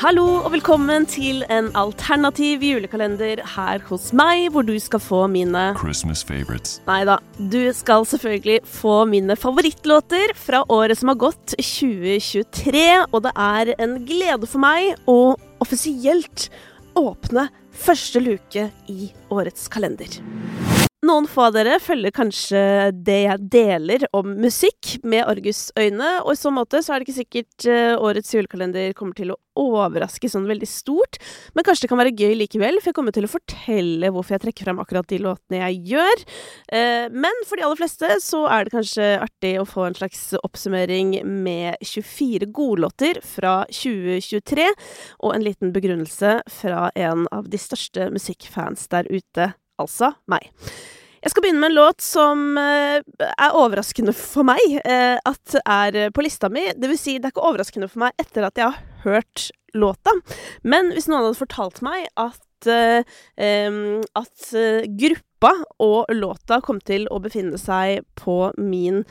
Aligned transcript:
Hallo 0.00 0.22
og 0.38 0.46
velkommen 0.54 1.04
til 1.04 1.42
en 1.52 1.66
alternativ 1.76 2.62
julekalender 2.64 3.42
her 3.52 3.82
hos 3.84 4.06
meg, 4.16 4.46
hvor 4.48 4.64
du 4.64 4.72
skal 4.80 5.02
få 5.04 5.18
mine 5.28 5.64
Christmas 5.76 6.22
favorites. 6.24 6.78
Nei 6.86 7.02
da, 7.04 7.18
du 7.36 7.58
skal 7.76 8.08
selvfølgelig 8.08 8.62
få 8.64 9.02
mine 9.10 9.36
favorittlåter 9.36 10.32
fra 10.40 10.62
året 10.72 11.02
som 11.02 11.12
har 11.12 11.20
gått, 11.20 11.52
2023. 11.52 12.86
Og 13.12 13.26
det 13.28 13.36
er 13.36 13.74
en 13.76 13.98
glede 14.08 14.48
for 14.48 14.64
meg 14.64 14.96
å 15.04 15.36
offisielt 15.60 16.48
åpne 16.96 17.50
første 17.76 18.24
luke 18.24 18.70
i 18.88 19.12
årets 19.28 19.68
kalender. 19.68 20.16
Noen 21.10 21.26
få 21.26 21.48
av 21.48 21.54
dere 21.56 21.80
følger 21.82 22.12
kanskje 22.14 22.60
det 22.94 23.16
jeg 23.24 23.46
deler 23.50 24.04
om 24.14 24.28
musikk 24.38 24.92
med 25.02 25.24
argusøyne, 25.26 26.10
og 26.22 26.28
i 26.30 26.38
så 26.38 26.52
måte 26.54 26.78
så 26.84 26.92
er 26.92 27.00
det 27.00 27.08
ikke 27.08 27.16
sikkert 27.16 27.64
uh, 27.66 27.96
årets 27.98 28.30
julekalender 28.30 28.92
kommer 28.94 29.16
til 29.18 29.32
å 29.34 29.38
overraske 29.58 30.28
sånn 30.30 30.46
veldig 30.46 30.68
stort, 30.70 31.18
men 31.56 31.66
kanskje 31.66 31.88
det 31.88 31.90
kan 31.90 31.98
være 31.98 32.12
gøy 32.14 32.36
likevel, 32.38 32.78
for 32.78 32.92
jeg 32.92 32.98
kommer 33.00 33.16
til 33.16 33.26
å 33.26 33.30
fortelle 33.32 34.12
hvorfor 34.14 34.36
jeg 34.36 34.44
trekker 34.44 34.68
fram 34.68 34.82
akkurat 34.84 35.08
de 35.10 35.18
låtene 35.24 35.64
jeg 35.64 35.80
gjør. 35.96 36.22
Uh, 36.70 37.10
men 37.26 37.42
for 37.48 37.58
de 37.58 37.66
aller 37.66 37.80
fleste 37.80 38.12
så 38.22 38.44
er 38.46 38.68
det 38.68 38.74
kanskje 38.76 39.10
artig 39.24 39.52
å 39.58 39.66
få 39.66 39.88
en 39.88 39.98
slags 39.98 40.22
oppsummering 40.44 41.16
med 41.26 41.82
24 41.82 42.52
godlåter 42.54 43.18
fra 43.26 43.64
2023, 43.66 44.70
og 45.24 45.34
en 45.34 45.48
liten 45.48 45.74
begrunnelse 45.74 46.38
fra 46.60 46.86
en 46.94 47.26
av 47.34 47.50
de 47.50 47.58
største 47.66 48.12
musikkfans 48.14 48.86
der 48.94 49.10
ute 49.10 49.50
altså 49.80 50.14
meg. 50.30 50.52
Jeg 51.20 51.34
skal 51.34 51.44
begynne 51.44 51.60
med 51.60 51.72
en 51.74 51.76
låt 51.76 52.00
som 52.00 52.44
uh, 52.56 53.00
er 53.28 53.56
overraskende 53.56 54.14
for 54.16 54.46
meg 54.48 54.60
uh, 54.80 55.18
at 55.28 55.56
er 55.60 56.12
på 56.16 56.24
lista 56.24 56.48
mi. 56.52 56.70
Det 56.72 56.88
vil 56.88 57.00
si, 57.00 57.18
det 57.18 57.28
er 57.28 57.34
ikke 57.34 57.48
overraskende 57.50 57.90
for 57.92 58.06
meg 58.06 58.22
etter 58.22 58.46
at 58.48 58.60
jeg 58.60 58.70
har 58.70 59.02
hørt 59.04 59.50
låta. 59.76 60.14
Men 60.64 60.94
hvis 60.94 61.10
noen 61.10 61.26
hadde 61.26 61.42
fortalt 61.42 61.82
meg 61.84 62.08
at, 62.18 62.40
um, 62.70 64.00
at 64.16 64.46
gruppa 65.02 65.52
og 65.80 66.10
låta 66.12 66.58
kom 66.64 66.80
til 66.84 67.06
å 67.12 67.20
befinne 67.22 67.60
seg 67.60 68.02
på 68.18 68.50
min 68.60 69.04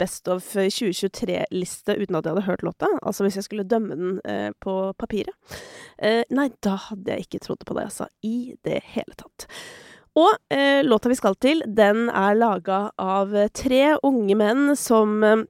Best 0.00 0.30
of 0.32 0.46
2023-liste 0.56 1.94
uten 2.00 2.18
at 2.18 2.26
jeg 2.26 2.32
hadde 2.32 2.46
hørt 2.48 2.64
låta, 2.66 2.88
altså 2.98 3.26
hvis 3.26 3.38
jeg 3.38 3.46
skulle 3.46 3.68
dømme 3.68 3.98
den 4.00 4.16
på 4.58 4.74
papiret 4.98 5.60
Nei, 6.34 6.48
da 6.66 6.74
hadde 6.88 7.14
jeg 7.14 7.28
ikke 7.28 7.44
trodd 7.46 7.62
på 7.68 7.78
det, 7.78 7.86
altså. 7.92 8.08
I 8.26 8.56
det 8.66 8.80
hele 8.96 9.14
tatt. 9.20 9.46
Og 10.18 10.54
eh, 10.54 10.82
låta 10.86 11.10
vi 11.12 11.18
skal 11.18 11.36
til, 11.38 11.62
den 11.66 12.08
er 12.10 12.38
laga 12.38 12.88
av 12.98 13.34
tre 13.54 13.94
unge 14.06 14.34
menn 14.38 14.74
som 14.78 15.22
eh, 15.24 15.44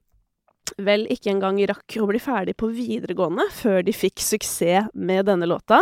vel 0.77 1.07
ikke 1.09 1.33
engang 1.33 1.59
rakk 1.69 1.97
å 1.99 2.09
bli 2.09 2.21
ferdig 2.21 2.57
på 2.59 2.69
videregående 2.73 3.47
før 3.55 3.81
de 3.85 3.95
fikk 3.95 4.21
suksess 4.21 4.91
med 4.93 5.25
denne 5.31 5.49
låta. 5.49 5.81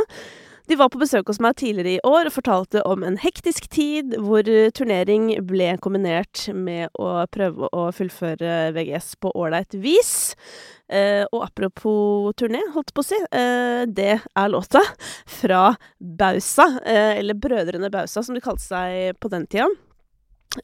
De 0.68 0.76
var 0.76 0.90
på 0.92 1.00
besøk 1.00 1.30
hos 1.32 1.40
meg 1.44 1.56
tidligere 1.62 1.96
i 1.96 2.02
år 2.08 2.28
og 2.28 2.36
fortalte 2.36 2.84
om 2.88 3.06
en 3.08 3.16
hektisk 3.22 3.70
tid 3.72 4.18
hvor 4.20 4.44
turnering 4.76 5.30
ble 5.48 5.70
kombinert 5.84 6.48
med 6.52 6.92
å 7.00 7.24
prøve 7.32 7.70
å 7.72 7.88
fullføre 7.96 8.74
VGS 8.76 9.14
på 9.24 9.32
ålreit 9.32 9.78
vis. 9.80 10.12
Eh, 10.88 11.24
og 11.32 11.44
apropos 11.46 12.36
turné, 12.40 12.62
holdt 12.76 12.94
på 12.96 13.04
å 13.04 13.08
si, 13.08 13.18
eh, 13.32 13.84
det 13.88 14.20
er 14.20 14.52
låta 14.52 14.84
fra 15.40 15.76
Bausa, 16.00 16.80
eh, 16.84 17.20
eller 17.20 17.36
Brødrene 17.36 17.92
Bausa, 17.92 18.24
som 18.24 18.36
de 18.36 18.44
kalte 18.44 18.64
seg 18.64 19.20
på 19.20 19.30
den 19.32 19.48
tida. 19.48 19.68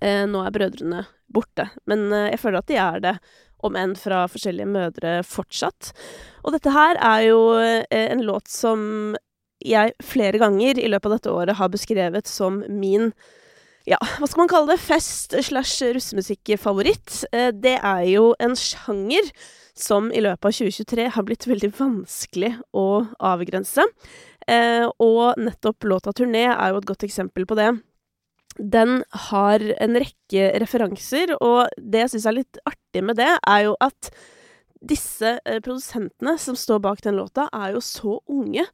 Eh, 0.01 0.23
nå 0.25 0.45
er 0.45 0.53
brødrene 0.55 1.03
borte, 1.33 1.69
men 1.85 2.11
eh, 2.11 2.31
jeg 2.33 2.39
føler 2.39 2.59
at 2.59 2.71
de 2.71 2.79
er 2.79 3.03
det 3.03 3.17
om 3.63 3.75
enn 3.79 3.95
fra 3.95 4.25
forskjellige 4.31 4.67
mødre 4.67 5.11
fortsatt. 5.27 5.91
Og 6.43 6.55
dette 6.55 6.71
her 6.71 6.99
er 6.99 7.27
jo 7.27 7.39
eh, 7.59 7.83
en 7.91 8.23
låt 8.27 8.51
som 8.51 9.15
jeg 9.63 9.95
flere 10.03 10.41
ganger 10.41 10.79
i 10.79 10.89
løpet 10.91 11.09
av 11.09 11.15
dette 11.17 11.33
året 11.33 11.59
har 11.59 11.71
beskrevet 11.73 12.29
som 12.29 12.61
min 12.69 13.11
ja, 13.83 13.97
hva 13.99 14.29
skal 14.29 14.45
man 14.45 14.51
kalle 14.51 14.71
det? 14.71 14.79
Fest 14.79 15.33
slash 15.43 15.83
russemusikk-favoritt. 15.91 17.25
Eh, 17.35 17.49
det 17.51 17.75
er 17.83 18.05
jo 18.07 18.29
en 18.39 18.55
sjanger 18.55 19.27
som 19.75 20.07
i 20.13 20.21
løpet 20.23 20.47
av 20.47 20.55
2023 20.55 21.07
har 21.15 21.25
blitt 21.27 21.47
veldig 21.49 21.71
vanskelig 21.75 22.53
å 22.79 23.03
avgrense. 23.19 23.83
Eh, 24.47 24.85
og 25.03 25.39
nettopp 25.39 25.83
låta 25.89 26.13
'Turné' 26.13 26.51
er 26.53 26.71
jo 26.71 26.79
et 26.79 26.87
godt 26.87 27.03
eksempel 27.03 27.45
på 27.45 27.57
det. 27.59 27.71
Den 28.57 29.03
har 29.29 29.59
en 29.81 29.97
rekke 29.97 30.51
referanser, 30.61 31.35
og 31.41 31.67
det 31.77 32.05
jeg 32.05 32.13
syns 32.13 32.27
er 32.29 32.37
litt 32.39 32.57
artig 32.69 33.03
med 33.03 33.17
det, 33.17 33.31
er 33.47 33.61
jo 33.65 33.75
at 33.81 34.11
disse 34.79 35.39
eh, 35.45 35.59
produsentene 35.59 36.37
som 36.37 36.55
står 36.55 36.79
bak 36.79 37.01
den 37.03 37.17
låta, 37.17 37.49
er 37.51 37.73
jo 37.73 37.81
så 37.81 38.19
unge 38.29 38.67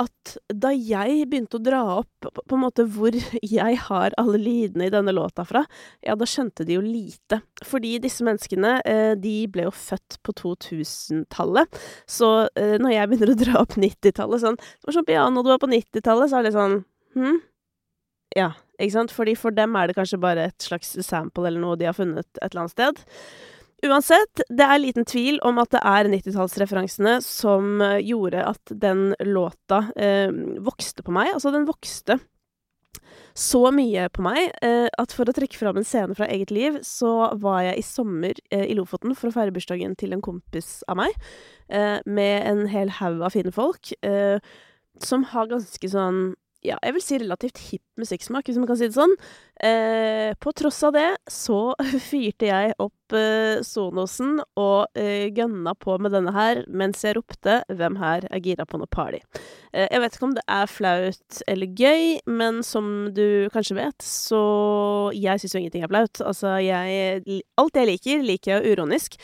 at 0.00 0.34
da 0.48 0.70
jeg 0.72 1.26
begynte 1.30 1.58
å 1.58 1.62
dra 1.62 1.82
opp 1.98 2.28
på 2.30 2.56
en 2.56 2.62
måte 2.62 2.86
hvor 2.94 3.16
jeg 3.42 3.78
har 3.86 4.16
alle 4.20 4.40
lydene 4.40 4.88
i 4.88 4.92
denne 4.92 5.14
låta 5.14 5.44
fra, 5.48 5.64
ja, 6.04 6.16
da 6.18 6.28
skjønte 6.28 6.66
de 6.68 6.78
jo 6.78 6.84
lite. 6.84 7.42
Fordi 7.66 7.96
disse 8.02 8.24
menneskene, 8.26 8.78
eh, 8.88 9.12
de 9.20 9.36
ble 9.52 9.66
jo 9.68 9.74
født 9.76 10.18
på 10.24 10.34
2000-tallet. 10.40 11.82
Så 12.08 12.32
eh, 12.58 12.78
når 12.80 12.96
jeg 12.96 13.12
begynner 13.12 13.34
å 13.34 13.40
dra 13.44 13.60
opp 13.62 13.76
90-tallet 13.76 14.42
sånn 14.42 14.58
Det 14.58 14.88
var 14.88 14.96
sånn 14.96 15.08
piano 15.08 15.42
du 15.44 15.50
var 15.52 15.62
på 15.62 15.70
90-tallet, 15.70 16.30
så 16.30 16.40
er 16.40 16.48
det 16.48 16.56
sånn 16.56 16.82
Hm? 17.12 17.42
Ja, 18.32 18.52
ikke 18.80 18.94
sant? 18.94 19.12
Fordi 19.12 19.34
for 19.36 19.54
dem 19.54 19.74
er 19.76 19.90
det 19.90 19.96
kanskje 19.98 20.20
bare 20.20 20.46
et 20.48 20.64
slags 20.64 20.94
sample 21.04 21.44
eller 21.48 21.60
noe 21.60 21.76
de 21.76 21.88
har 21.88 21.96
funnet 21.96 22.24
et 22.24 22.46
eller 22.48 22.64
annet 22.64 22.72
sted. 22.72 23.02
Uansett, 23.82 24.44
det 24.46 24.62
er 24.62 24.78
liten 24.78 25.06
tvil 25.08 25.40
om 25.42 25.56
at 25.58 25.72
det 25.74 25.80
er 25.82 26.06
90-tallsreferansene 26.12 27.16
som 27.26 27.80
eh, 27.82 27.98
gjorde 28.06 28.44
at 28.46 28.74
den 28.78 29.08
låta 29.26 29.88
eh, 29.98 30.30
vokste 30.62 31.02
på 31.02 31.14
meg. 31.14 31.32
Altså, 31.34 31.50
den 31.50 31.66
vokste 31.66 32.20
så 33.34 33.62
mye 33.74 34.08
på 34.12 34.22
meg 34.22 34.52
eh, 34.62 34.86
at 35.00 35.14
for 35.16 35.26
å 35.26 35.34
trekke 35.34 35.58
fram 35.58 35.80
en 35.80 35.86
scene 35.88 36.14
fra 36.14 36.28
eget 36.30 36.52
liv, 36.54 36.78
så 36.86 37.32
var 37.40 37.62
jeg 37.66 37.80
i 37.80 37.86
sommer 37.86 38.38
eh, 38.52 38.66
i 38.68 38.76
Lofoten 38.78 39.16
for 39.18 39.30
å 39.30 39.34
feire 39.34 39.54
bursdagen 39.54 39.96
til 39.98 40.14
en 40.14 40.22
kompis 40.24 40.82
av 40.86 41.00
meg, 41.00 41.16
eh, 41.72 41.98
med 42.06 42.36
en 42.50 42.66
hel 42.70 42.92
haug 43.00 43.24
av 43.24 43.34
fine 43.34 43.54
folk, 43.54 43.94
eh, 44.06 44.38
som 45.02 45.26
har 45.32 45.50
ganske 45.50 45.90
sånn 45.90 46.22
ja, 46.62 46.76
jeg 46.78 46.94
vil 46.94 47.02
si 47.02 47.18
relativt 47.18 47.58
hipp 47.66 48.00
musikksmak, 48.00 48.46
hvis 48.46 48.58
man 48.60 48.68
kan 48.70 48.78
si 48.78 48.86
det 48.86 48.94
sånn. 48.94 49.14
Eh, 49.62 50.30
på 50.42 50.52
tross 50.56 50.78
av 50.86 50.94
det 50.94 51.08
så 51.30 51.74
fyrte 52.10 52.48
jeg 52.48 52.76
opp 52.82 53.16
eh, 53.18 53.62
Sonosen 53.66 54.38
og 54.58 54.98
eh, 54.98 55.28
gønna 55.34 55.74
på 55.78 55.98
med 56.02 56.14
denne 56.14 56.34
her 56.34 56.62
mens 56.70 57.02
jeg 57.04 57.18
ropte 57.18 57.60
'Hvem 57.68 57.98
her 58.00 58.26
er 58.30 58.42
gira 58.42 58.66
på 58.66 58.80
noe 58.80 58.90
party?' 58.90 59.22
Eh, 59.72 59.88
jeg 59.90 60.00
vet 60.02 60.16
ikke 60.16 60.28
om 60.28 60.34
det 60.36 60.46
er 60.48 60.66
flaut 60.68 61.42
eller 61.48 61.66
gøy, 61.66 62.20
men 62.26 62.62
som 62.62 63.10
du 63.14 63.48
kanskje 63.52 63.78
vet, 63.78 63.98
så 64.02 64.42
Jeg 65.12 65.40
syns 65.40 65.54
jo 65.54 65.60
ingenting 65.60 65.82
er 65.84 65.88
flaut. 65.88 66.20
Altså, 66.20 66.56
jeg 66.62 67.42
Alt 67.58 67.76
jeg 67.76 67.86
liker, 67.86 68.22
liker 68.22 68.52
jeg 68.52 68.72
uronisk. 68.72 69.16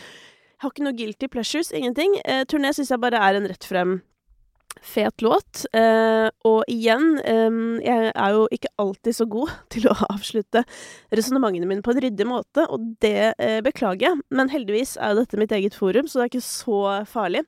Har 0.58 0.70
ikke 0.72 0.82
noe 0.82 0.96
guilty 0.96 1.28
pleasures, 1.30 1.70
ingenting. 1.70 2.18
Eh, 2.24 2.44
turné 2.44 2.72
syns 2.74 2.90
jeg 2.90 3.00
bare 3.00 3.20
er 3.22 3.38
en 3.38 3.46
rett 3.46 3.64
frem 3.64 4.00
fet 4.84 5.22
låt. 5.24 5.64
Eh, 5.72 6.28
og 6.48 6.62
igjen, 6.70 7.18
eh, 7.24 7.58
jeg 7.84 8.12
er 8.14 8.36
jo 8.36 8.46
ikke 8.54 8.72
alltid 8.78 9.16
så 9.16 9.26
god 9.30 9.52
til 9.74 9.88
å 9.90 9.96
avslutte 10.08 10.64
resonnementene 11.14 11.68
mine 11.68 11.84
på 11.84 11.94
en 11.94 12.02
ryddig 12.04 12.28
måte, 12.28 12.66
og 12.68 12.94
det 13.04 13.34
eh, 13.36 13.60
beklager 13.64 14.10
jeg. 14.10 14.22
Men 14.34 14.52
heldigvis 14.52 14.96
er 14.96 15.14
jo 15.14 15.22
dette 15.22 15.40
mitt 15.40 15.54
eget 15.54 15.76
forum, 15.78 16.08
så 16.08 16.20
det 16.20 16.26
er 16.26 16.32
ikke 16.34 16.48
så 16.48 16.80
farlig. 17.08 17.44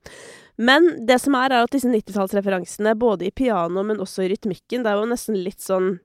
Men 0.61 0.93
det 1.09 1.17
som 1.23 1.37
er, 1.39 1.55
er 1.55 1.65
at 1.65 1.73
disse 1.73 1.89
90-tallsreferansene, 1.89 2.93
både 3.01 3.31
i 3.31 3.35
piano, 3.35 3.85
men 3.87 4.03
også 4.03 4.27
i 4.27 4.31
rytmikken, 4.35 4.85
det 4.85 4.93
er 4.93 5.01
jo 5.01 5.11
nesten 5.11 5.41
litt 5.41 5.63
sånn 5.65 5.99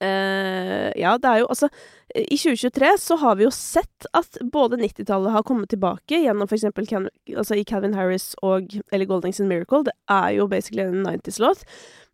Uh, 0.00 0.88
ja, 0.96 1.10
det 1.20 1.28
er 1.28 1.42
jo 1.42 1.48
altså 1.52 1.68
I 2.14 2.36
2023 2.36 2.98
så 3.00 3.16
har 3.16 3.36
vi 3.36 3.46
jo 3.46 3.50
sett 3.54 4.06
at 4.12 4.36
både 4.52 4.76
90-tallet 4.76 5.32
har 5.32 5.46
kommet 5.48 5.72
tilbake 5.72 6.20
gjennom 6.20 6.50
eksempel 6.50 6.86
altså 6.92 7.56
i 7.56 7.64
Calvin 7.64 7.96
Harris 7.96 8.34
og 8.44 8.76
Ellie 8.92 9.08
Goldings 9.08 9.40
in 9.40 9.48
Miracle. 9.48 9.86
Det 9.88 9.94
er 10.12 10.34
jo 10.36 10.48
basically 10.50 10.84
en 10.84 11.06
90s-låt. 11.06 11.64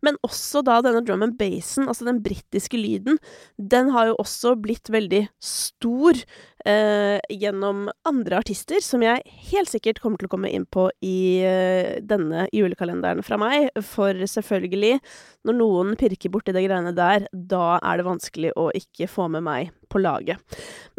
Men 0.01 0.17
også 0.25 0.63
da 0.65 0.79
denne 0.81 1.03
drum 1.05 1.21
and 1.21 1.37
bassen, 1.37 1.85
altså 1.89 2.07
den 2.07 2.21
britiske 2.25 2.79
lyden, 2.79 3.19
den 3.57 3.91
har 3.93 4.09
jo 4.09 4.17
også 4.21 4.55
blitt 4.57 4.89
veldig 4.89 5.27
stor 5.45 6.17
eh, 6.65 7.19
gjennom 7.29 7.83
andre 8.09 8.39
artister, 8.41 8.81
som 8.81 9.05
jeg 9.05 9.21
helt 9.51 9.69
sikkert 9.69 10.01
kommer 10.01 10.17
til 10.17 10.29
å 10.29 10.33
komme 10.33 10.49
inn 10.49 10.65
på 10.65 10.87
i 11.05 11.43
eh, 11.45 11.99
denne 12.01 12.47
julekalenderen 12.55 13.21
fra 13.25 13.37
meg. 13.41 13.69
For 13.85 14.17
selvfølgelig, 14.25 14.97
når 15.45 15.59
noen 15.59 15.93
pirker 16.01 16.33
borti 16.33 16.55
de 16.55 16.65
greiene 16.65 16.95
der, 16.97 17.29
da 17.31 17.77
er 17.77 18.01
det 18.01 18.09
vanskelig 18.09 18.55
å 18.57 18.71
ikke 18.77 19.09
få 19.11 19.29
med 19.29 19.45
meg 19.45 19.69
på 19.91 20.01
laget. 20.01 20.39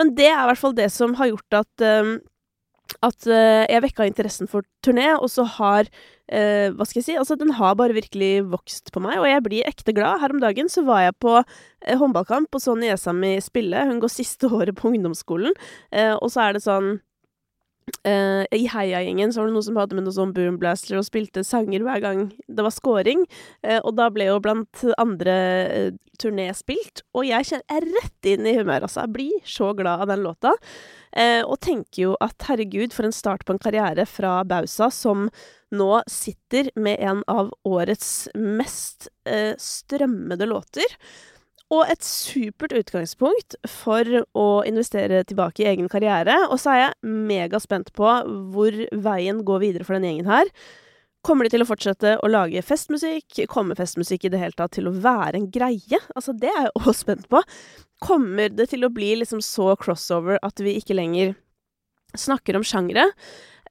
Men 0.01 0.13
det 0.19 0.29
er 0.31 0.43
i 0.43 0.51
hvert 0.51 0.61
fall 0.61 0.77
det 0.77 0.91
som 0.93 1.17
har 1.19 1.33
gjort 1.33 1.63
at 1.63 1.87
eh, 1.87 2.13
at 3.01 3.29
uh, 3.31 3.65
jeg 3.65 3.83
vekka 3.87 4.07
interessen 4.07 4.51
for 4.51 4.67
turné, 4.85 5.07
og 5.15 5.31
så 5.33 5.47
har 5.59 5.89
uh, 5.89 6.69
Hva 6.77 6.87
skal 6.87 7.01
jeg 7.01 7.07
si? 7.07 7.15
Altså, 7.19 7.39
den 7.41 7.55
har 7.57 7.77
bare 7.79 7.97
virkelig 7.97 8.45
vokst 8.53 8.93
på 8.93 9.03
meg, 9.05 9.21
og 9.23 9.29
jeg 9.31 9.45
blir 9.47 9.69
ekte 9.69 9.95
glad. 9.97 10.21
Her 10.21 10.35
om 10.35 10.43
dagen 10.43 10.69
så 10.73 10.85
var 10.87 11.07
jeg 11.07 11.17
på 11.23 11.39
uh, 11.41 11.95
håndballkamp 12.03 12.53
og 12.53 12.65
så 12.65 12.77
niesa 12.79 13.15
mi 13.17 13.35
spille. 13.45 13.87
Hun 13.89 14.03
går 14.03 14.13
siste 14.13 14.51
året 14.59 14.77
på 14.79 14.93
ungdomsskolen, 14.93 15.57
og 16.21 16.29
så 16.33 16.47
er 16.47 16.57
det 16.57 16.65
sånn 16.67 16.95
Uh, 18.07 18.43
I 18.55 18.67
Heia-gjengen 18.71 19.33
så 19.33 19.41
var 19.41 19.49
det 19.49 19.57
noen 19.57 19.67
som 19.67 19.79
hadde 19.79 19.97
med 19.99 20.07
noe 20.07 20.15
sånn 20.15 20.35
boomblaster 20.35 20.99
og 20.99 21.07
spilte 21.07 21.45
sanger 21.47 21.85
hver 21.87 22.03
gang 22.03 22.25
det 22.47 22.65
var 22.67 22.75
scoring. 22.75 23.25
Uh, 23.63 23.81
og 23.81 23.97
da 23.99 24.09
ble 24.15 24.29
jo 24.29 24.41
blant 24.43 24.85
andre 25.03 25.37
uh, 25.71 25.89
turné 26.23 26.49
spilt. 26.55 27.05
Og 27.15 27.27
jeg 27.27 27.49
kjenner 27.51 27.89
rett 27.99 28.31
inn 28.31 28.47
i 28.47 28.57
humør, 28.59 28.87
altså. 28.87 29.05
Jeg 29.05 29.15
blir 29.17 29.49
så 29.49 29.73
glad 29.79 30.05
av 30.05 30.13
den 30.13 30.27
låta. 30.27 30.55
og 31.45 31.59
tenker 31.61 32.03
jo 32.03 32.13
at 32.25 32.47
herregud, 32.49 32.93
for 32.95 33.05
en 33.05 33.13
start 33.13 33.43
på 33.45 33.53
en 33.53 33.61
karriere 33.61 34.07
fra 34.07 34.45
Bausa, 34.49 34.89
som 34.91 35.27
nå 35.73 35.91
sitter 36.09 36.71
med 36.77 37.01
en 37.01 37.21
av 37.29 37.51
årets 37.69 38.29
mest 38.37 39.11
strømmede 39.59 40.47
låter. 40.49 40.97
Og 41.73 41.89
et 41.89 42.05
supert 42.05 42.75
utgangspunkt 42.77 43.57
for 43.71 44.05
å 44.37 44.47
investere 44.69 45.23
tilbake 45.25 45.65
i 45.65 45.71
egen 45.71 45.89
karriere. 45.93 46.35
Og 46.51 46.61
så 46.61 46.75
er 46.75 46.81
jeg 46.83 47.13
megaspent 47.31 47.93
på 47.97 48.09
hvor 48.53 48.77
veien 48.93 49.41
går 49.49 49.63
videre 49.65 49.89
for 49.89 49.97
den 49.97 50.11
gjengen 50.11 50.29
her. 50.29 50.51
Kommer 51.23 51.47
de 51.47 51.53
til 51.55 51.63
å 51.63 51.69
fortsette 51.69 52.17
å 52.19 52.29
lage 52.29 52.65
festmusikk? 52.67 53.45
Kommer 53.51 53.79
festmusikk 53.79 54.27
i 54.27 54.33
det 54.35 54.41
hele 54.43 54.59
tatt 54.59 54.75
til 54.75 54.91
å 54.91 54.95
være 55.05 55.39
en 55.39 55.47
greie? 55.55 56.01
Altså, 56.17 56.35
det 56.35 56.51
er 56.51 56.67
jeg 56.67 56.75
også 56.81 56.97
spent 56.99 57.29
på. 57.33 57.41
Kommer 58.03 58.51
det 58.51 58.69
til 58.73 58.85
å 58.85 58.93
bli 58.93 59.15
liksom 59.21 59.41
så 59.45 59.73
crossover 59.81 60.43
at 60.43 60.61
vi 60.61 60.75
ikke 60.81 60.99
lenger 60.99 61.37
snakker 62.19 62.59
om 62.59 62.67
sjangre? 62.67 63.07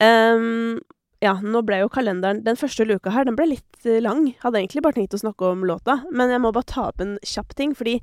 Um, 0.01 0.79
ja, 1.21 1.35
nå 1.41 1.61
ble 1.65 1.83
jo 1.83 1.89
kalenderen 1.93 2.41
Den 2.45 2.57
første 2.59 2.85
luka 2.87 3.13
her, 3.13 3.27
den 3.27 3.37
ble 3.37 3.51
litt 3.53 3.87
uh, 3.87 3.99
lang. 4.01 4.31
Hadde 4.41 4.61
egentlig 4.61 4.83
bare 4.85 4.97
tenkt 4.97 5.17
å 5.17 5.21
snakke 5.21 5.53
om 5.53 5.65
låta, 5.69 6.01
men 6.09 6.33
jeg 6.33 6.41
må 6.41 6.53
bare 6.55 6.69
ta 6.69 6.87
opp 6.89 7.03
en 7.03 7.17
kjapp 7.25 7.53
ting, 7.57 7.75
fordi 7.77 7.99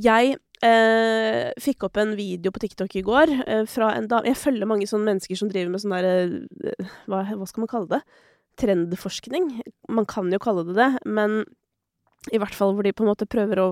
jeg 0.00 0.36
eh, 0.62 1.48
fikk 1.58 1.88
opp 1.88 1.98
en 1.98 2.12
video 2.14 2.52
på 2.54 2.60
TikTok 2.62 2.92
i 2.94 3.02
går 3.02 3.32
eh, 3.42 3.64
fra 3.66 3.88
en 3.98 4.06
dame 4.06 4.30
Jeg 4.30 4.38
følger 4.38 4.68
mange 4.70 4.86
sånne 4.86 5.08
mennesker 5.08 5.40
som 5.40 5.50
driver 5.50 5.72
med 5.72 5.82
sånn 5.82 5.96
derre 5.96 6.76
hva, 7.10 7.24
hva, 7.26 7.48
skal 7.50 7.64
man 7.64 7.70
kalle 7.72 7.90
det? 7.90 7.98
Trendforskning. 8.62 9.48
Man 9.90 10.06
kan 10.06 10.30
jo 10.30 10.38
kalle 10.42 10.62
det 10.68 10.76
det, 10.78 10.88
men 11.10 11.40
i 12.30 12.38
hvert 12.38 12.54
fall 12.54 12.76
hvor 12.76 12.86
de 12.86 12.94
på 12.94 13.02
en 13.02 13.10
måte 13.10 13.26
prøver 13.30 13.64
å 13.64 13.68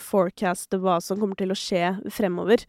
forecaste 0.00 0.80
hva 0.80 0.96
som 1.04 1.20
kommer 1.20 1.36
til 1.36 1.52
å 1.52 1.58
skje 1.58 1.98
fremover 2.14 2.64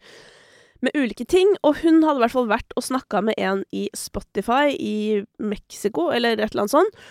med 0.84 0.96
ulike 0.96 1.26
ting. 1.28 1.50
Og 1.66 1.80
hun 1.82 2.02
hadde 2.04 2.20
i 2.20 2.24
hvert 2.24 2.36
fall 2.36 2.50
vært 2.52 2.74
og 2.78 2.86
snakka 2.86 3.24
med 3.26 3.38
en 3.40 3.64
i 3.74 3.86
Spotify 3.96 4.74
i 4.76 5.22
Mexico, 5.42 6.10
eller 6.14 6.36
et 6.38 6.50
eller 6.50 6.66
annet 6.66 6.76
sånt. 6.76 7.04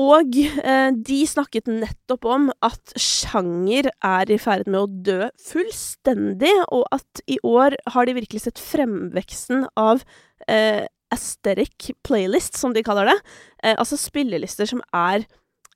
Og 0.00 0.36
eh, 0.38 0.92
de 0.96 1.18
snakket 1.28 1.68
nettopp 1.68 2.24
om 2.30 2.46
at 2.64 2.94
sjanger 3.00 3.90
er 4.06 4.30
i 4.32 4.38
ferd 4.40 4.70
med 4.70 4.78
å 4.80 5.02
dø 5.10 5.28
fullstendig, 5.44 6.54
og 6.72 6.86
at 6.94 7.24
i 7.28 7.36
år 7.44 7.76
har 7.94 8.08
de 8.08 8.16
virkelig 8.16 8.46
sett 8.46 8.62
fremveksten 8.62 9.66
av 9.80 10.04
eh, 10.48 10.86
aesthetic 11.12 11.90
playlist, 12.06 12.56
som 12.56 12.72
de 12.72 12.84
kaller 12.86 13.10
det. 13.10 13.18
Eh, 13.64 13.76
altså 13.76 13.98
spillelister 14.00 14.70
som 14.70 14.82
er 14.94 15.26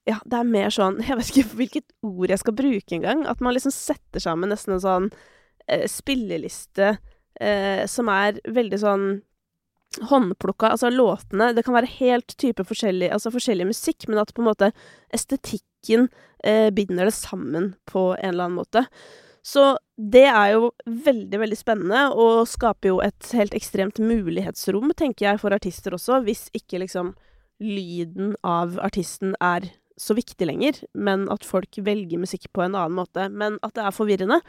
ja, 0.05 0.19
det 0.29 0.37
er 0.37 0.49
mer 0.49 0.73
sånn 0.73 0.99
Jeg 1.09 1.17
vet 1.17 1.31
ikke 1.33 1.59
hvilket 1.59 1.87
ord 2.05 2.33
jeg 2.33 2.43
skal 2.43 2.57
bruke 2.57 2.97
engang. 2.97 3.25
At 3.29 3.41
man 3.45 3.57
liksom 3.57 3.75
setter 3.75 4.23
sammen 4.23 4.53
nesten 4.53 4.77
en 4.77 4.85
sånn 4.85 5.09
spilleliste 5.91 6.97
eh, 7.41 7.85
som 7.91 8.11
er 8.13 8.41
veldig 8.45 8.81
sånn 8.83 9.07
håndplukka. 10.11 10.73
Altså 10.75 10.91
låtene 10.91 11.53
Det 11.55 11.65
kan 11.67 11.77
være 11.77 11.93
helt 12.01 12.37
type 12.41 12.65
forskjellig, 12.67 13.11
altså 13.15 13.33
forskjellig 13.35 13.69
musikk, 13.71 14.09
men 14.09 14.23
at 14.23 14.35
på 14.35 14.43
en 14.43 14.51
måte 14.51 14.71
estetikken 15.15 16.09
eh, 16.45 16.71
binder 16.75 17.09
det 17.09 17.17
sammen 17.17 17.75
på 17.91 18.13
en 18.19 18.35
eller 18.35 18.49
annen 18.49 18.61
måte. 18.63 18.87
Så 19.45 19.75
det 20.01 20.25
er 20.25 20.55
jo 20.55 20.71
veldig, 20.89 21.39
veldig 21.43 21.59
spennende, 21.59 22.07
og 22.17 22.49
skaper 22.49 22.95
jo 22.95 23.01
et 23.05 23.29
helt 23.37 23.55
ekstremt 23.55 24.01
mulighetsrom, 24.01 24.89
tenker 24.97 25.29
jeg, 25.29 25.41
for 25.43 25.55
artister 25.55 25.95
også, 25.95 26.23
hvis 26.25 26.47
ikke 26.57 26.81
liksom 26.81 27.13
lyden 27.61 28.33
av 28.43 28.79
artisten 28.83 29.37
er 29.45 29.69
så 30.01 30.17
viktig 30.17 30.49
lenger, 30.49 30.81
men 30.97 31.29
at 31.31 31.45
folk 31.47 31.77
velger 31.87 32.19
musikk 32.19 32.49
på 32.57 32.65
en 32.65 32.75
annen 32.75 32.97
måte. 32.97 33.29
Men 33.31 33.61
at 33.63 33.77
det 33.77 33.85
er 33.85 33.95
forvirrende. 33.95 34.41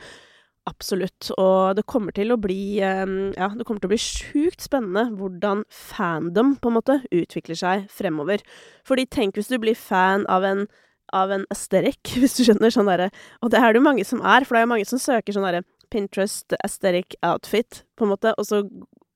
Absolutt. 0.66 1.30
Og 1.38 1.76
det 1.78 1.86
kommer 1.86 2.16
til 2.16 2.34
å 2.34 2.40
bli 2.42 2.80
Ja, 2.82 3.52
det 3.54 3.66
kommer 3.68 3.84
til 3.84 3.90
å 3.90 3.94
bli 3.94 4.02
sjukt 4.02 4.66
spennende 4.66 5.12
hvordan 5.14 5.62
fandom 5.70 6.56
på 6.58 6.72
en 6.72 6.78
måte 6.80 6.98
utvikler 7.14 7.60
seg 7.60 7.86
fremover. 7.94 8.42
Fordi 8.88 9.06
tenk 9.06 9.38
hvis 9.38 9.52
du 9.52 9.60
blir 9.62 9.78
fan 9.78 10.26
av 10.32 10.48
en 10.48 10.66
av 11.14 11.32
en 11.32 11.46
aesthetic, 11.54 12.02
hvis 12.22 12.38
du 12.38 12.44
skjønner. 12.48 12.74
sånn 12.74 12.90
derre 12.90 13.12
Og 13.46 13.54
det 13.54 13.62
er 13.62 13.72
det 13.72 13.82
jo 13.82 13.88
mange 13.88 14.06
som 14.08 14.24
er, 14.26 14.46
for 14.46 14.56
det 14.56 14.64
er 14.64 14.68
jo 14.68 14.74
mange 14.74 14.90
som 14.90 15.02
søker 15.02 15.36
sånn 15.36 15.46
derre 15.48 15.66
Pinterest 15.94 16.56
aesthetic 16.66 17.14
outfit, 17.24 17.84
på 17.96 18.08
en 18.08 18.12
måte, 18.16 18.32
og 18.42 18.48
så 18.48 18.64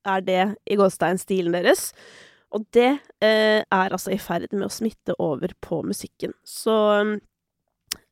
er 0.08 0.22
det 0.24 0.44
i 0.70 0.78
gåstein-stilen 0.80 1.56
deres. 1.58 1.90
Og 2.56 2.68
det 2.78 2.92
eh, 3.26 3.62
er 3.66 3.90
altså 3.90 4.14
i 4.14 4.20
ferd 4.22 4.54
med 4.54 4.68
å 4.68 4.74
smitte 4.74 5.16
over 5.20 5.52
på 5.66 5.82
musikken. 5.86 6.36
Så 6.46 6.76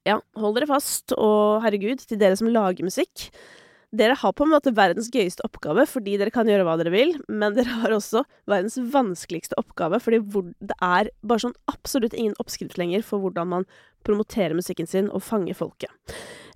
ja, 0.07 0.17
hold 0.39 0.57
dere 0.57 0.69
fast, 0.69 1.13
og 1.17 1.61
herregud, 1.65 2.03
til 2.07 2.19
dere 2.21 2.37
som 2.39 2.49
lager 2.51 2.87
musikk. 2.87 3.29
Dere 3.95 4.17
har 4.19 4.33
på 4.35 4.43
en 4.43 4.51
måte 4.51 4.73
verdens 4.75 5.07
gøyeste 5.13 5.45
oppgave 5.47 5.85
fordi 5.87 6.17
dere 6.19 6.31
kan 6.33 6.49
gjøre 6.49 6.65
hva 6.67 6.75
dere 6.79 6.91
vil, 6.91 7.13
men 7.31 7.55
dere 7.55 7.77
har 7.83 7.93
også 7.95 8.25
verdens 8.49 8.75
vanskeligste 8.91 9.55
oppgave 9.59 10.01
fordi 10.03 10.19
det 10.59 10.75
er 10.83 11.11
bare 11.23 11.45
sånn 11.45 11.55
absolutt 11.71 12.17
ingen 12.17 12.35
oppskrift 12.43 12.75
lenger 12.79 13.05
for 13.07 13.23
hvordan 13.23 13.53
man 13.53 13.69
promoterer 14.07 14.57
musikken 14.57 14.89
sin 14.91 15.07
og 15.07 15.23
fanger 15.23 15.55
folket. 15.55 15.91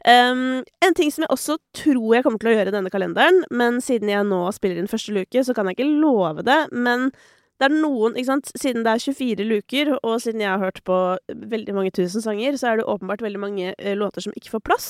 Um, 0.01 0.63
en 0.83 0.97
ting 0.97 1.11
som 1.13 1.23
jeg 1.23 1.31
også 1.31 1.55
tror 1.77 2.15
jeg 2.17 2.25
kommer 2.25 2.41
til 2.41 2.51
å 2.51 2.55
gjøre 2.55 2.71
i 2.73 2.75
denne 2.75 2.91
kalenderen, 2.91 3.43
men 3.53 3.79
siden 3.85 4.11
jeg 4.11 4.27
nå 4.27 4.41
spiller 4.55 4.81
inn 4.81 4.91
første 4.91 5.13
luke, 5.15 5.43
så 5.45 5.55
kan 5.55 5.69
jeg 5.69 5.77
ikke 5.77 5.91
love 6.03 6.43
det, 6.47 6.65
men 6.73 7.11
det 7.61 7.67
er 7.67 7.75
noen, 7.77 8.15
ikke 8.17 8.31
sant, 8.31 8.49
Siden 8.57 8.81
det 8.85 8.95
er 8.95 9.03
24 9.03 9.45
luker, 9.45 9.93
og 10.01 10.15
siden 10.23 10.41
jeg 10.41 10.49
har 10.49 10.63
hørt 10.63 10.81
på 10.87 10.97
veldig 11.29 11.75
mange 11.77 11.93
tusen 11.93 12.23
sanger, 12.23 12.57
så 12.57 12.71
er 12.71 12.81
det 12.81 12.87
åpenbart 12.89 13.21
veldig 13.21 13.41
mange 13.41 13.75
eh, 13.77 13.93
låter 13.97 14.25
som 14.25 14.33
ikke 14.33 14.55
får 14.55 14.63
plass. 14.65 14.87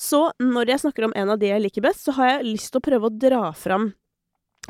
Så 0.00 0.22
når 0.40 0.72
jeg 0.72 0.84
snakker 0.86 1.04
om 1.04 1.12
en 1.18 1.34
av 1.34 1.40
de 1.42 1.50
jeg 1.50 1.60
liker 1.66 1.84
best, 1.84 2.06
så 2.06 2.16
har 2.16 2.30
jeg 2.30 2.54
lyst 2.54 2.72
til 2.72 2.80
å 2.80 2.86
prøve 2.88 3.10
å 3.10 3.18
dra 3.26 3.42
fram 3.52 3.90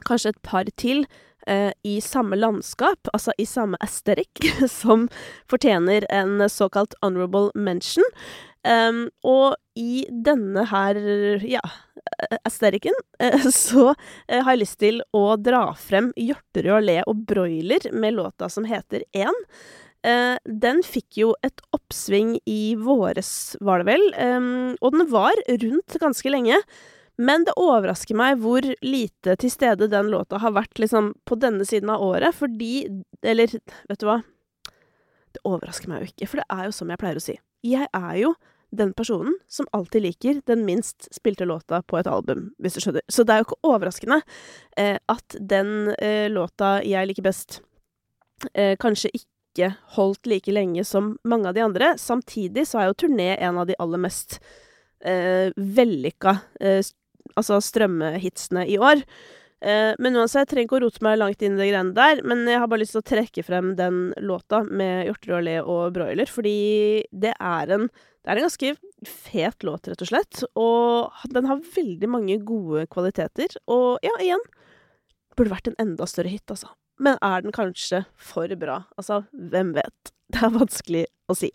kanskje 0.08 0.32
et 0.34 0.42
par 0.46 0.66
til 0.80 1.04
eh, 1.46 1.70
i 1.86 1.98
samme 2.02 2.38
landskap, 2.38 3.10
altså 3.14 3.34
i 3.38 3.46
samme 3.46 3.78
aesthetic, 3.84 4.42
som 4.80 5.06
fortjener 5.50 6.08
en 6.10 6.42
såkalt 6.50 6.98
honorable 7.04 7.52
mention. 7.54 8.06
Um, 8.66 9.06
og 9.22 9.54
i 9.78 10.02
denne 10.10 10.66
her, 10.72 10.98
ja, 11.46 11.62
aestheticen, 12.30 12.96
eh, 13.18 13.46
så 13.54 13.94
eh, 14.28 14.42
har 14.42 14.54
jeg 14.54 14.62
lyst 14.62 14.78
til 14.82 15.02
å 15.16 15.36
dra 15.40 15.72
frem 15.78 16.12
Hjorterød 16.16 16.78
allé 16.80 17.00
og 17.06 17.24
Broiler 17.28 17.90
med 17.92 18.18
låta 18.18 18.50
som 18.52 18.68
heter 18.68 19.04
Én. 19.16 19.42
Eh, 20.06 20.36
den 20.44 20.84
fikk 20.86 21.18
jo 21.22 21.32
et 21.46 21.62
oppsving 21.74 22.36
i 22.46 22.76
våres, 22.78 23.56
var 23.60 23.82
det 23.82 23.90
vel, 23.90 24.06
og 24.78 24.94
den 24.94 25.08
var 25.10 25.36
rundt 25.48 25.98
ganske 26.00 26.30
lenge. 26.32 26.60
Men 27.18 27.42
det 27.42 27.56
overrasker 27.58 28.14
meg 28.14 28.38
hvor 28.38 28.62
lite 28.62 29.34
til 29.42 29.50
stede 29.50 29.88
den 29.90 30.10
låta 30.12 30.38
har 30.38 30.54
vært 30.54 30.78
liksom 30.78 31.10
på 31.26 31.38
denne 31.42 31.66
siden 31.66 31.90
av 31.90 32.04
året, 32.04 32.36
fordi 32.36 32.86
Eller, 33.26 33.50
vet 33.90 33.98
du 33.98 34.06
hva? 34.06 34.20
Det 35.34 35.42
overrasker 35.42 35.90
meg 35.90 36.04
jo 36.04 36.12
ikke, 36.12 36.28
for 36.30 36.40
det 36.40 36.46
er 36.54 36.68
jo 36.68 36.76
som 36.76 36.92
jeg 36.92 37.00
pleier 37.02 37.18
å 37.18 37.24
si. 37.24 37.34
Jeg 37.66 37.90
er 37.90 38.14
jo 38.20 38.36
den 38.70 38.92
personen 38.92 39.34
som 39.48 39.66
alltid 39.72 40.02
liker 40.02 40.40
den 40.46 40.64
minst 40.66 41.08
spilte 41.14 41.46
låta 41.48 41.82
på 41.82 41.98
et 41.98 42.06
album, 42.10 42.50
hvis 42.58 42.76
du 42.76 42.82
skjønner. 42.82 43.04
Så 43.08 43.24
det 43.24 43.34
er 43.34 43.42
jo 43.42 43.48
ikke 43.48 43.70
overraskende 43.70 44.20
eh, 44.76 44.98
at 45.08 45.38
den 45.40 45.94
eh, 45.96 46.28
låta 46.32 46.78
jeg 46.84 47.08
liker 47.08 47.26
best, 47.26 47.60
eh, 48.52 48.76
kanskje 48.80 49.12
ikke 49.14 49.72
holdt 49.96 50.28
like 50.30 50.52
lenge 50.52 50.84
som 50.86 51.16
mange 51.24 51.48
av 51.48 51.56
de 51.56 51.64
andre. 51.64 51.94
Samtidig 51.98 52.66
så 52.68 52.82
er 52.82 52.90
jo 52.90 52.98
turné 53.06 53.32
en 53.38 53.58
av 53.58 53.66
de 53.70 53.78
aller 53.80 54.04
mest 54.04 54.38
eh, 55.00 55.50
vellykka 55.56 56.36
eh, 56.60 56.82
altså 57.38 57.60
strømmehitsene 57.62 58.66
i 58.68 58.78
år. 58.78 59.02
Eh, 59.60 59.94
men 59.98 60.18
uansett, 60.18 60.44
jeg 60.44 60.50
trenger 60.52 60.68
ikke 60.68 60.78
å 60.78 60.84
rote 60.86 61.04
meg 61.06 61.16
langt 61.18 61.42
inn 61.42 61.56
i 61.56 61.62
det 61.62 61.70
greiene 61.72 61.96
der, 61.96 62.22
men 62.28 62.44
jeg 62.46 62.60
har 62.62 62.70
bare 62.70 62.84
lyst 62.84 62.94
til 62.94 63.02
å 63.02 63.08
trekke 63.10 63.44
frem 63.46 63.72
den 63.78 64.12
låta 64.22 64.62
med 64.66 65.08
Hjorterud 65.08 65.38
allé 65.40 65.56
og 65.64 65.96
Broiler, 65.96 66.30
fordi 66.30 66.58
det 67.10 67.34
er 67.34 67.74
en 67.78 67.90
det 68.28 68.34
er 68.34 68.40
en 68.42 68.44
ganske 68.44 68.70
fet 69.08 69.64
låt, 69.64 69.88
rett 69.88 70.02
og 70.04 70.08
slett. 70.10 70.40
Og 70.60 71.28
den 71.32 71.46
har 71.48 71.62
veldig 71.72 72.10
mange 72.12 72.34
gode 72.44 72.82
kvaliteter. 72.92 73.54
Og 73.72 74.04
ja, 74.04 74.12
igjen 74.20 74.42
Burde 75.38 75.54
vært 75.54 75.70
en 75.70 75.78
enda 75.78 76.04
større 76.10 76.32
hit, 76.32 76.50
altså. 76.50 76.72
Men 76.98 77.16
er 77.24 77.44
den 77.44 77.54
kanskje 77.54 78.02
for 78.18 78.50
bra? 78.58 78.82
Altså, 78.98 79.22
hvem 79.32 79.70
vet? 79.78 80.12
Det 80.28 80.42
er 80.44 80.50
vanskelig 80.52 81.04
å 81.30 81.38
si. 81.38 81.48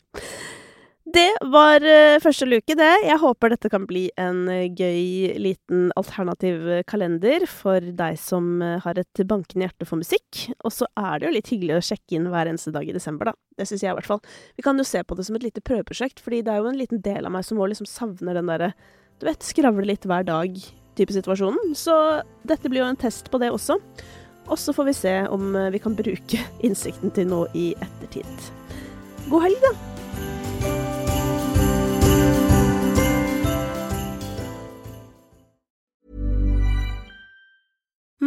Det 1.13 1.29
var 1.45 1.83
uh, 1.85 2.17
første 2.23 2.45
luke, 2.49 2.73
det. 2.73 2.89
Jeg 3.05 3.21
håper 3.21 3.53
dette 3.53 3.69
kan 3.69 3.83
bli 3.85 4.07
en 4.17 4.47
uh, 4.49 4.63
gøy, 4.65 5.35
liten 5.37 5.91
alternativ 5.99 6.65
kalender 6.89 7.45
for 7.49 7.85
deg 7.85 8.17
som 8.17 8.63
har 8.81 8.97
et 8.97 9.21
bankende 9.29 9.67
hjerte 9.67 9.85
for 9.85 10.01
musikk. 10.01 10.47
Og 10.65 10.73
så 10.73 10.87
er 10.97 11.21
det 11.21 11.27
jo 11.27 11.35
litt 11.35 11.51
hyggelig 11.53 11.77
å 11.77 11.85
sjekke 11.91 12.17
inn 12.17 12.31
hver 12.33 12.49
eneste 12.49 12.73
dag 12.73 12.89
i 12.89 12.97
desember, 12.97 13.29
da. 13.29 13.35
Det 13.61 13.69
syns 13.69 13.85
jeg 13.85 13.93
i 13.93 13.99
hvert 13.99 14.09
fall. 14.09 14.23
Vi 14.57 14.65
kan 14.65 14.81
jo 14.81 14.87
se 14.89 15.03
på 15.05 15.19
det 15.19 15.27
som 15.29 15.37
et 15.37 15.45
lite 15.45 15.61
prøveprosjekt, 15.61 16.23
fordi 16.23 16.41
det 16.41 16.55
er 16.55 16.63
jo 16.63 16.73
en 16.73 16.81
liten 16.81 17.05
del 17.05 17.29
av 17.29 17.37
meg 17.37 17.45
som 17.45 17.61
liksom 17.61 17.89
savner 17.89 18.39
den 18.39 18.49
derre 18.49 18.73
Du 19.21 19.29
vet, 19.29 19.45
skravle 19.45 19.85
litt 19.85 20.09
hver 20.09 20.25
dag 20.25 20.57
type 20.97 21.13
situasjonen. 21.13 21.77
Så 21.77 21.93
dette 22.41 22.73
blir 22.73 22.81
jo 22.81 22.89
en 22.89 22.97
test 22.97 23.29
på 23.29 23.37
det 23.37 23.53
også. 23.53 23.77
Og 24.49 24.57
så 24.57 24.73
får 24.73 24.89
vi 24.89 24.99
se 25.05 25.17
om 25.29 25.53
vi 25.69 25.85
kan 25.85 25.93
bruke 25.93 26.41
innsikten 26.65 27.13
til 27.13 27.29
noe 27.29 27.53
i 27.53 27.75
ettertid. 27.77 28.53
God 29.29 29.45
helg, 29.45 29.61
da! 29.69 29.92